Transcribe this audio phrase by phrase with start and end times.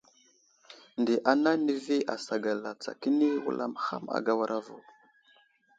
[0.99, 4.77] Nde ana nəvi asagala tsa kəni wulam ham agawara vo.